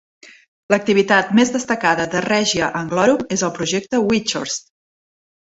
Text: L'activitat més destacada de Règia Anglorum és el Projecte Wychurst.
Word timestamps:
L'activitat 0.73 1.29
més 1.39 1.51
destacada 1.55 2.07
de 2.15 2.23
Règia 2.27 2.71
Anglorum 2.81 3.23
és 3.37 3.45
el 3.49 3.53
Projecte 3.61 4.01
Wychurst. 4.09 4.69